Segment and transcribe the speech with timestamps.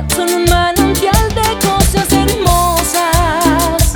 [0.00, 3.92] tan solo un manantial de cosas hermosas.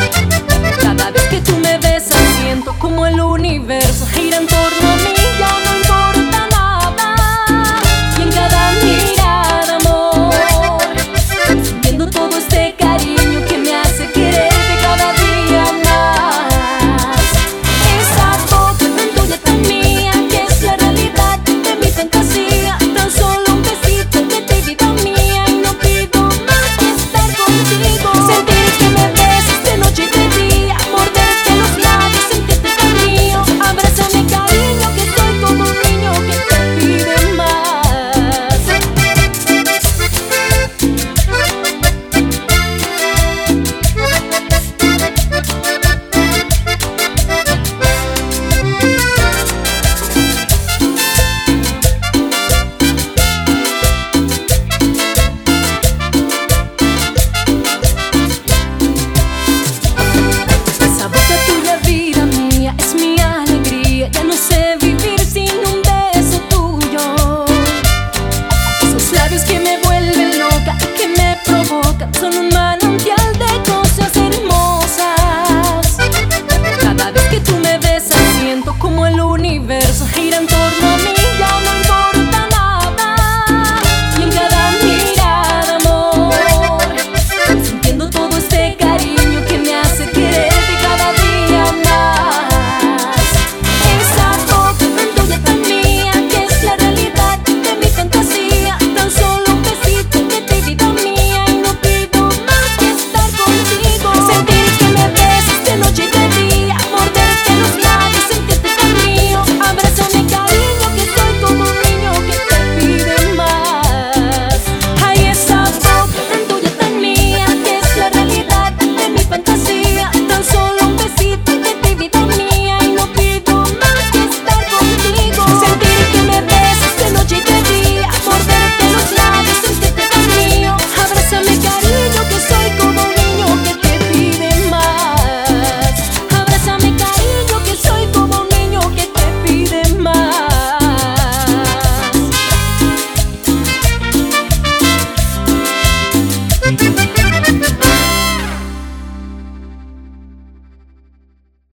[0.80, 5.13] Cada vez que tú me besas, siento como el universo gira en torno a mí.